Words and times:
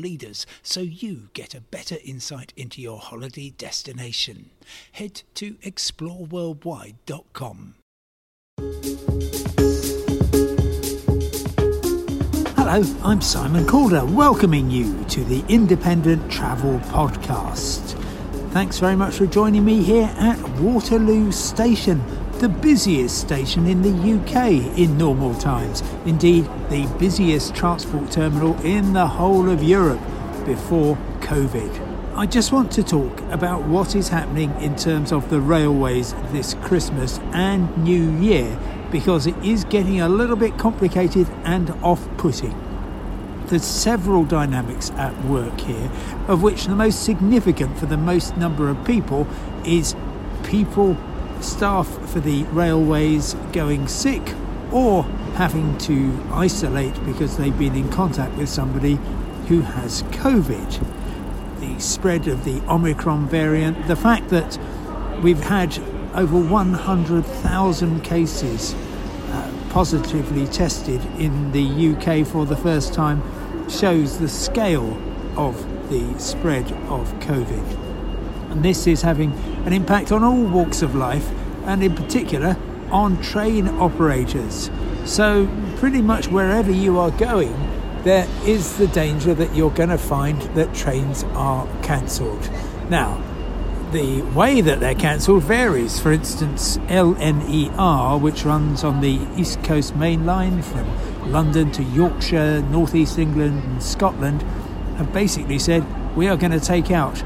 leaders 0.00 0.46
so 0.62 0.80
you 0.80 1.28
get 1.34 1.54
a 1.54 1.60
better 1.60 1.96
insight 2.04 2.54
into 2.56 2.80
your 2.80 2.98
holiday 2.98 3.50
destination. 3.50 4.50
Head 4.92 5.22
to 5.34 5.56
exploreworldwide.com. 5.56 7.74
Hello, 12.56 12.82
I'm 13.02 13.20
Simon 13.20 13.66
Calder, 13.66 14.04
welcoming 14.04 14.70
you 14.70 15.02
to 15.04 15.24
the 15.24 15.42
Independent 15.48 16.30
Travel 16.30 16.78
Podcast. 16.90 18.00
Thanks 18.52 18.78
very 18.78 18.94
much 18.94 19.14
for 19.14 19.26
joining 19.26 19.64
me 19.64 19.82
here 19.82 20.08
at 20.18 20.38
Waterloo 20.60 21.32
Station, 21.32 22.00
the 22.40 22.48
busiest 22.48 23.20
station 23.20 23.66
in 23.66 23.82
the 23.82 23.90
UK 23.90 24.78
in 24.78 24.96
normal 24.96 25.34
times. 25.34 25.82
Indeed, 26.06 26.48
the 26.70 26.86
busiest 26.98 27.54
transport 27.54 28.10
terminal 28.10 28.58
in 28.64 28.94
the 28.94 29.06
whole 29.06 29.50
of 29.50 29.62
Europe 29.62 30.00
before 30.46 30.96
COVID. 31.20 32.16
I 32.16 32.24
just 32.24 32.50
want 32.50 32.72
to 32.72 32.82
talk 32.82 33.20
about 33.30 33.64
what 33.64 33.94
is 33.94 34.08
happening 34.08 34.58
in 34.62 34.74
terms 34.74 35.12
of 35.12 35.28
the 35.28 35.38
railways 35.38 36.14
this 36.32 36.54
Christmas 36.62 37.18
and 37.34 37.76
New 37.84 38.10
Year 38.18 38.58
because 38.90 39.26
it 39.26 39.36
is 39.44 39.64
getting 39.64 40.00
a 40.00 40.08
little 40.08 40.34
bit 40.34 40.56
complicated 40.56 41.28
and 41.44 41.68
off 41.82 42.08
putting. 42.16 42.58
There's 43.48 43.64
several 43.64 44.24
dynamics 44.24 44.90
at 44.92 45.14
work 45.26 45.60
here, 45.60 45.90
of 46.26 46.42
which 46.42 46.64
the 46.64 46.74
most 46.74 47.04
significant 47.04 47.78
for 47.78 47.84
the 47.84 47.98
most 47.98 48.34
number 48.38 48.70
of 48.70 48.82
people 48.86 49.28
is 49.66 49.94
people, 50.42 50.96
staff 51.42 51.86
for 52.10 52.20
the 52.20 52.44
railways 52.44 53.34
going 53.52 53.88
sick 53.88 54.34
or 54.72 55.02
having 55.34 55.76
to 55.78 56.18
isolate 56.32 56.94
because 57.04 57.36
they've 57.36 57.58
been 57.58 57.74
in 57.74 57.88
contact 57.90 58.36
with 58.36 58.48
somebody 58.48 58.98
who 59.48 59.62
has 59.62 60.02
COVID. 60.04 61.60
The 61.60 61.78
spread 61.80 62.28
of 62.28 62.44
the 62.44 62.60
Omicron 62.68 63.28
variant, 63.28 63.86
the 63.88 63.96
fact 63.96 64.28
that 64.28 64.58
we've 65.22 65.42
had 65.42 65.78
over 66.14 66.38
100,000 66.38 68.00
cases 68.02 68.74
uh, 68.74 69.52
positively 69.70 70.46
tested 70.46 71.04
in 71.18 71.52
the 71.52 71.94
UK 71.94 72.26
for 72.26 72.46
the 72.46 72.56
first 72.56 72.94
time 72.94 73.22
shows 73.68 74.18
the 74.18 74.28
scale 74.28 75.00
of 75.36 75.56
the 75.90 76.18
spread 76.18 76.70
of 76.88 77.12
COVID. 77.20 77.89
And 78.50 78.64
this 78.64 78.86
is 78.86 79.02
having 79.02 79.32
an 79.64 79.72
impact 79.72 80.12
on 80.12 80.22
all 80.22 80.44
walks 80.44 80.82
of 80.82 80.94
life 80.94 81.30
and, 81.64 81.82
in 81.82 81.94
particular, 81.94 82.56
on 82.90 83.20
train 83.22 83.68
operators. 83.68 84.70
So, 85.04 85.48
pretty 85.76 86.02
much 86.02 86.28
wherever 86.28 86.70
you 86.70 86.98
are 86.98 87.10
going, 87.12 87.54
there 88.02 88.26
is 88.44 88.76
the 88.76 88.88
danger 88.88 89.34
that 89.34 89.54
you're 89.54 89.70
going 89.70 89.90
to 89.90 89.98
find 89.98 90.40
that 90.54 90.74
trains 90.74 91.24
are 91.34 91.66
cancelled. 91.82 92.50
Now, 92.88 93.22
the 93.92 94.22
way 94.22 94.60
that 94.60 94.80
they're 94.80 94.94
cancelled 94.94 95.42
varies. 95.42 95.98
For 95.98 96.12
instance, 96.12 96.78
LNER, 96.78 98.20
which 98.20 98.44
runs 98.44 98.84
on 98.84 99.00
the 99.00 99.26
East 99.36 99.62
Coast 99.64 99.96
Main 99.96 100.24
Line 100.24 100.62
from 100.62 100.86
London 101.30 101.70
to 101.72 101.82
Yorkshire, 101.82 102.62
North 102.62 102.94
East 102.94 103.18
England, 103.18 103.62
and 103.64 103.82
Scotland, 103.82 104.42
have 104.96 105.12
basically 105.12 105.58
said 105.58 105.84
we 106.16 106.28
are 106.28 106.36
going 106.36 106.52
to 106.52 106.60
take 106.60 106.90
out 106.90 107.22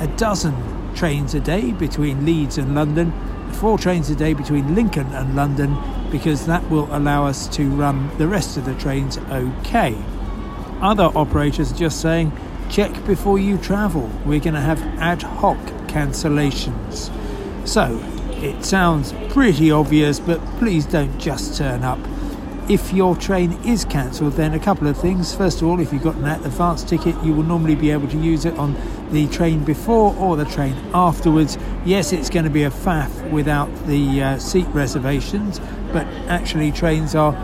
a 0.00 0.06
dozen 0.16 0.54
trains 0.94 1.34
a 1.34 1.40
day 1.40 1.72
between 1.72 2.24
Leeds 2.24 2.58
and 2.58 2.74
London, 2.74 3.12
four 3.52 3.78
trains 3.78 4.10
a 4.10 4.16
day 4.16 4.34
between 4.34 4.74
Lincoln 4.74 5.06
and 5.08 5.36
London, 5.36 5.76
because 6.10 6.46
that 6.46 6.68
will 6.70 6.88
allow 6.94 7.26
us 7.26 7.48
to 7.48 7.68
run 7.70 8.16
the 8.18 8.26
rest 8.26 8.56
of 8.56 8.64
the 8.64 8.74
trains 8.74 9.18
okay. 9.18 9.96
Other 10.80 11.10
operators 11.14 11.72
are 11.72 11.76
just 11.76 12.00
saying 12.00 12.32
check 12.70 12.92
before 13.06 13.38
you 13.38 13.58
travel. 13.58 14.10
We're 14.24 14.40
going 14.40 14.54
to 14.54 14.60
have 14.60 14.82
ad 14.98 15.22
hoc 15.22 15.58
cancellations. 15.86 17.10
So 17.66 18.00
it 18.42 18.64
sounds 18.64 19.14
pretty 19.30 19.70
obvious, 19.70 20.20
but 20.20 20.40
please 20.58 20.84
don't 20.84 21.18
just 21.18 21.56
turn 21.56 21.82
up. 21.82 21.98
If 22.68 22.92
your 22.92 23.14
train 23.14 23.52
is 23.64 23.84
cancelled, 23.84 24.32
then 24.32 24.52
a 24.52 24.58
couple 24.58 24.88
of 24.88 24.96
things. 24.96 25.32
First 25.32 25.62
of 25.62 25.68
all, 25.68 25.78
if 25.78 25.92
you've 25.92 26.02
got 26.02 26.16
an 26.16 26.24
advance 26.24 26.82
ticket, 26.82 27.14
you 27.22 27.32
will 27.32 27.44
normally 27.44 27.76
be 27.76 27.92
able 27.92 28.08
to 28.08 28.18
use 28.18 28.44
it 28.44 28.58
on 28.58 28.74
the 29.12 29.28
train 29.28 29.62
before 29.62 30.16
or 30.16 30.34
the 30.34 30.46
train 30.46 30.74
afterwards. 30.92 31.56
Yes, 31.84 32.12
it's 32.12 32.28
going 32.28 32.44
to 32.44 32.50
be 32.50 32.64
a 32.64 32.70
faff 32.70 33.30
without 33.30 33.72
the 33.86 34.20
uh, 34.20 34.38
seat 34.38 34.66
reservations, 34.70 35.60
but 35.92 36.08
actually, 36.26 36.72
trains 36.72 37.14
are 37.14 37.36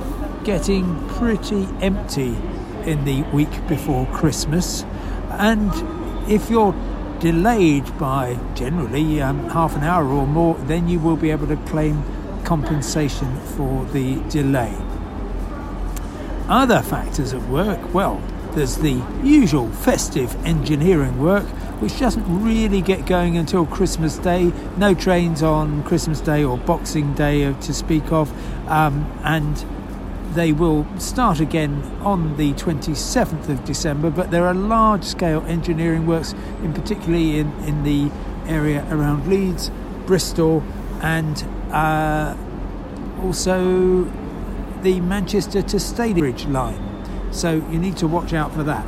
getting 0.42 1.08
pretty 1.10 1.68
empty 1.80 2.36
in 2.84 3.04
the 3.04 3.22
week 3.32 3.68
before 3.68 4.06
Christmas. 4.06 4.82
And 5.30 5.70
if 6.28 6.50
you're 6.50 6.74
delayed 7.20 7.96
by 7.96 8.36
generally 8.56 9.22
um, 9.22 9.48
half 9.50 9.76
an 9.76 9.84
hour 9.84 10.04
or 10.04 10.26
more, 10.26 10.56
then 10.66 10.88
you 10.88 10.98
will 10.98 11.16
be 11.16 11.30
able 11.30 11.46
to 11.46 11.56
claim 11.68 12.02
compensation 12.42 13.38
for 13.56 13.84
the 13.92 14.16
delay. 14.28 14.76
Other 16.48 16.82
factors 16.82 17.32
at 17.32 17.42
work, 17.48 17.94
well, 17.94 18.22
there's 18.54 18.76
the 18.76 19.03
usual 19.22 19.70
festive 19.70 20.34
engineering 20.44 21.19
work, 21.19 21.47
which 21.80 21.98
doesn't 21.98 22.44
really 22.44 22.82
get 22.82 23.06
going 23.06 23.36
until 23.36 23.64
Christmas 23.64 24.19
Day. 24.19 24.52
No 24.76 24.94
trains 24.94 25.42
on 25.42 25.82
Christmas 25.84 26.20
Day 26.20 26.44
or 26.44 26.58
Boxing 26.58 27.14
Day 27.14 27.52
to 27.52 27.75
speak 27.75 28.12
of, 28.12 28.31
um, 28.69 29.10
and 29.25 29.64
they 30.34 30.52
will 30.52 30.86
start 30.98 31.41
again 31.41 31.82
on 32.02 32.36
the 32.36 32.52
27th 32.54 33.48
of 33.48 33.64
December. 33.64 34.10
But 34.10 34.31
there 34.31 34.47
are 34.47 34.54
large 34.54 35.04
scale 35.04 35.42
engineering 35.47 36.06
works, 36.06 36.34
in 36.62 36.75
particularly 36.75 37.38
in, 37.38 37.52
in 37.64 37.84
the 37.84 38.10
area 38.47 38.86
around 38.91 39.28
Leeds, 39.28 39.70
Bristol, 40.06 40.62
and 41.00 41.42
uh, 41.70 42.36
also 43.22 44.04
the 44.82 45.00
Manchester 45.00 45.62
to 45.62 45.76
Stalybridge 45.76 46.50
line. 46.50 46.81
So 47.32 47.54
you 47.54 47.78
need 47.78 47.97
to 47.98 48.09
watch 48.09 48.32
out 48.32 48.53
for 48.53 48.62
that. 48.65 48.87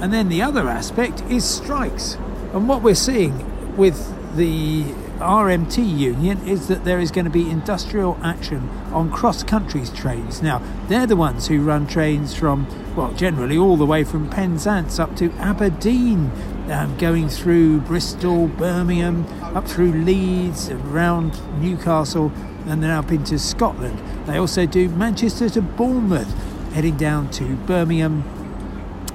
And 0.00 0.12
then 0.12 0.28
the 0.28 0.42
other 0.42 0.68
aspect 0.68 1.22
is 1.30 1.44
strikes. 1.44 2.14
And 2.52 2.68
what 2.68 2.82
we're 2.82 2.94
seeing 2.94 3.76
with 3.76 3.96
the 4.36 4.84
RMT 5.18 5.98
union 5.98 6.46
is 6.46 6.68
that 6.68 6.84
there 6.84 7.00
is 7.00 7.10
going 7.10 7.24
to 7.24 7.30
be 7.30 7.50
industrial 7.50 8.18
action 8.22 8.68
on 8.92 9.10
cross 9.10 9.42
country 9.42 9.84
trains. 9.94 10.42
Now, 10.42 10.62
they're 10.88 11.06
the 11.06 11.16
ones 11.16 11.48
who 11.48 11.60
run 11.60 11.86
trains 11.86 12.34
from, 12.34 12.66
well, 12.94 13.12
generally 13.12 13.56
all 13.56 13.76
the 13.76 13.86
way 13.86 14.04
from 14.04 14.30
Penzance 14.30 14.98
up 14.98 15.16
to 15.16 15.30
Aberdeen, 15.32 16.30
um, 16.70 16.96
going 16.98 17.28
through 17.28 17.80
Bristol, 17.80 18.48
Birmingham, 18.48 19.26
up 19.56 19.66
through 19.66 19.92
Leeds, 19.92 20.70
around 20.70 21.40
Newcastle, 21.60 22.32
and 22.66 22.82
then 22.82 22.90
up 22.90 23.10
into 23.10 23.38
Scotland. 23.38 23.98
They 24.26 24.36
also 24.36 24.66
do 24.66 24.88
Manchester 24.88 25.48
to 25.50 25.62
Bournemouth, 25.62 26.32
heading 26.74 26.96
down 26.96 27.30
to 27.32 27.56
Birmingham, 27.56 28.24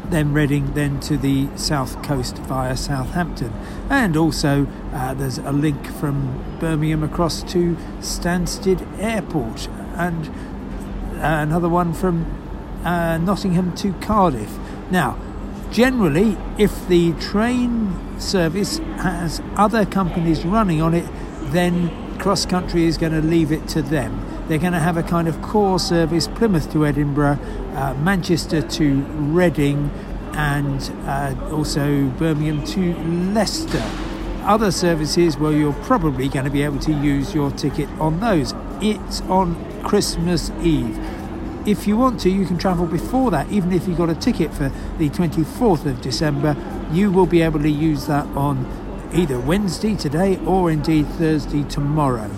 then 0.09 0.33
Reading, 0.33 0.73
then 0.73 0.99
to 1.01 1.17
the 1.17 1.47
south 1.55 2.01
coast 2.03 2.37
via 2.39 2.75
Southampton. 2.75 3.53
And 3.89 4.17
also, 4.17 4.67
uh, 4.93 5.13
there's 5.15 5.39
a 5.39 5.51
link 5.51 5.87
from 5.87 6.57
Birmingham 6.59 7.03
across 7.03 7.41
to 7.51 7.75
Stansted 7.99 8.85
Airport, 8.99 9.67
and 9.95 10.27
uh, 11.17 11.41
another 11.41 11.67
one 11.67 11.93
from 11.93 12.25
uh, 12.83 13.17
Nottingham 13.17 13.75
to 13.77 13.93
Cardiff. 13.93 14.57
Now, 14.91 15.17
generally, 15.71 16.37
if 16.59 16.87
the 16.87 17.13
train 17.13 18.19
service 18.19 18.77
has 18.97 19.41
other 19.55 19.85
companies 19.85 20.45
running 20.45 20.81
on 20.81 20.93
it, 20.93 21.09
then 21.51 22.19
cross 22.19 22.45
country 22.45 22.85
is 22.85 22.97
going 22.97 23.13
to 23.13 23.21
leave 23.21 23.51
it 23.51 23.67
to 23.69 23.81
them. 23.81 24.23
They're 24.47 24.59
going 24.59 24.73
to 24.73 24.79
have 24.79 24.97
a 24.97 25.03
kind 25.03 25.27
of 25.27 25.41
core 25.41 25.79
service 25.79 26.27
Plymouth 26.27 26.71
to 26.73 26.85
Edinburgh, 26.85 27.39
uh, 27.73 27.95
Manchester 27.95 28.61
to 28.61 29.01
Reading, 29.01 29.89
and 30.33 30.91
uh, 31.05 31.35
also 31.51 32.07
Birmingham 32.09 32.63
to 32.65 32.93
Leicester. 33.33 33.83
Other 34.45 34.71
services, 34.71 35.37
well, 35.37 35.53
you're 35.53 35.71
probably 35.71 36.27
going 36.27 36.43
to 36.43 36.51
be 36.51 36.63
able 36.63 36.79
to 36.79 36.91
use 36.91 37.33
your 37.33 37.49
ticket 37.51 37.87
on 37.91 38.19
those. 38.19 38.53
It's 38.81 39.21
on 39.21 39.55
Christmas 39.83 40.51
Eve. 40.61 40.99
if 41.65 41.87
you 41.87 41.95
want 41.95 42.19
to, 42.19 42.29
you 42.29 42.45
can 42.45 42.57
travel 42.57 42.85
before 42.85 43.31
that. 43.31 43.49
Even 43.49 43.71
if 43.71 43.87
you 43.87 43.95
got 43.95 44.09
a 44.09 44.15
ticket 44.15 44.53
for 44.53 44.69
the 44.97 45.09
24th 45.09 45.85
of 45.85 46.01
December, 46.01 46.57
you 46.91 47.09
will 47.09 47.25
be 47.25 47.41
able 47.41 47.61
to 47.61 47.69
use 47.69 48.05
that 48.07 48.25
on 48.35 48.65
either 49.13 49.39
Wednesday 49.39 49.95
today 49.95 50.37
or 50.45 50.69
indeed 50.69 51.07
Thursday 51.07 51.63
tomorrow. 51.63 52.29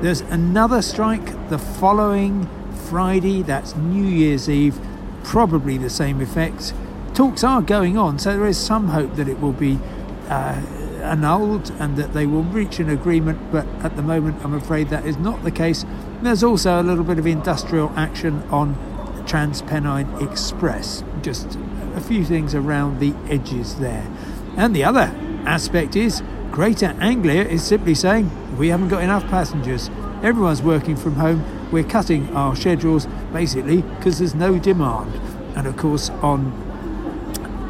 There's 0.00 0.22
another 0.22 0.80
strike 0.80 1.50
the 1.50 1.58
following 1.58 2.48
Friday, 2.88 3.42
that's 3.42 3.76
New 3.76 4.06
Year's 4.06 4.48
Eve, 4.48 4.78
probably 5.24 5.76
the 5.76 5.90
same 5.90 6.22
effect. 6.22 6.72
Talks 7.12 7.44
are 7.44 7.60
going 7.60 7.98
on, 7.98 8.18
so 8.18 8.34
there 8.34 8.46
is 8.46 8.56
some 8.58 8.88
hope 8.88 9.16
that 9.16 9.28
it 9.28 9.40
will 9.40 9.52
be 9.52 9.78
uh, 10.28 10.60
annulled 11.04 11.70
and 11.78 11.96
that 11.96 12.12
they 12.12 12.26
will 12.26 12.42
reach 12.42 12.78
an 12.80 12.88
agreement, 12.88 13.38
but 13.52 13.66
at 13.82 13.96
the 13.96 14.02
moment, 14.02 14.44
I'm 14.44 14.54
afraid 14.54 14.88
that 14.88 15.06
is 15.06 15.16
not 15.18 15.44
the 15.44 15.50
case. 15.50 15.84
There's 16.22 16.42
also 16.42 16.80
a 16.80 16.82
little 16.82 17.04
bit 17.04 17.18
of 17.18 17.26
industrial 17.26 17.92
action 17.96 18.42
on 18.50 18.74
Transpennine 19.26 20.22
Express, 20.30 21.02
just 21.22 21.58
a 21.94 22.00
few 22.00 22.24
things 22.24 22.54
around 22.54 23.00
the 23.00 23.14
edges 23.28 23.76
there. 23.76 24.06
And 24.56 24.74
the 24.74 24.84
other 24.84 25.14
aspect 25.46 25.96
is 25.96 26.22
Greater 26.50 26.96
Anglia 27.00 27.42
is 27.44 27.64
simply 27.64 27.94
saying 27.94 28.30
we 28.56 28.68
haven't 28.68 28.88
got 28.88 29.02
enough 29.02 29.24
passengers. 29.24 29.90
Everyone's 30.22 30.62
working 30.62 30.96
from 30.96 31.16
home. 31.16 31.44
We're 31.72 31.84
cutting 31.84 32.34
our 32.36 32.54
schedules 32.54 33.06
basically 33.32 33.82
because 33.82 34.20
there's 34.20 34.34
no 34.34 34.58
demand. 34.58 35.12
And 35.56 35.66
of 35.66 35.76
course, 35.76 36.10
on 36.22 36.52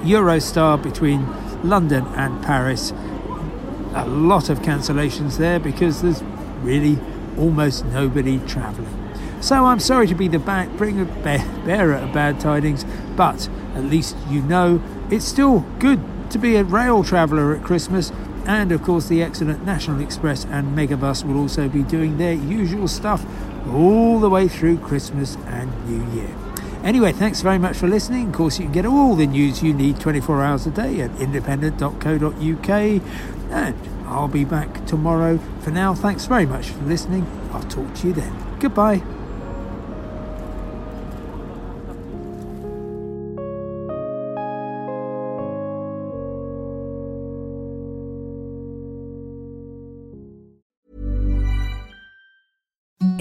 Eurostar 0.04 0.82
between 0.82 1.26
London 1.62 2.04
and 2.08 2.42
Paris, 2.44 2.92
a 3.94 4.06
lot 4.06 4.50
of 4.50 4.60
cancellations 4.60 5.38
there 5.38 5.58
because 5.58 6.02
there's 6.02 6.22
really 6.62 6.98
almost 7.38 7.84
nobody 7.86 8.38
travelling. 8.40 9.04
So 9.40 9.66
I'm 9.66 9.80
sorry 9.80 10.06
to 10.06 10.14
be 10.14 10.28
the 10.28 10.38
bad, 10.38 10.76
bringer, 10.76 11.04
bearer 11.04 11.94
of 11.94 12.12
bad 12.12 12.40
tidings, 12.40 12.84
but 13.16 13.48
at 13.74 13.84
least 13.84 14.16
you 14.28 14.42
know 14.42 14.82
it's 15.10 15.24
still 15.24 15.60
good 15.78 16.00
to 16.30 16.38
be 16.38 16.56
a 16.56 16.64
rail 16.64 17.04
traveller 17.04 17.54
at 17.54 17.62
Christmas. 17.62 18.10
And 18.46 18.72
of 18.72 18.82
course, 18.82 19.08
the 19.08 19.22
excellent 19.22 19.64
National 19.64 20.00
Express 20.00 20.44
and 20.46 20.76
Megabus 20.76 21.24
will 21.24 21.38
also 21.38 21.68
be 21.68 21.82
doing 21.82 22.18
their 22.18 22.34
usual 22.34 22.88
stuff 22.88 23.24
all 23.68 24.18
the 24.20 24.28
way 24.28 24.48
through 24.48 24.78
Christmas 24.78 25.36
and 25.46 25.70
New 25.88 26.20
Year. 26.20 26.34
Anyway, 26.84 27.12
thanks 27.12 27.40
very 27.40 27.58
much 27.58 27.78
for 27.78 27.88
listening. 27.88 28.28
Of 28.28 28.34
course, 28.34 28.58
you 28.58 28.66
can 28.66 28.72
get 28.72 28.84
all 28.84 29.16
the 29.16 29.26
news 29.26 29.62
you 29.62 29.72
need 29.72 29.98
24 29.98 30.44
hours 30.44 30.66
a 30.66 30.70
day 30.70 31.00
at 31.00 31.18
independent.co.uk. 31.18 32.68
And 32.68 33.88
I'll 34.06 34.28
be 34.28 34.44
back 34.44 34.84
tomorrow. 34.84 35.38
For 35.60 35.70
now, 35.70 35.94
thanks 35.94 36.26
very 36.26 36.44
much 36.44 36.68
for 36.68 36.84
listening. 36.84 37.26
I'll 37.52 37.62
talk 37.62 37.94
to 37.94 38.08
you 38.08 38.12
then. 38.12 38.58
Goodbye. 38.60 39.02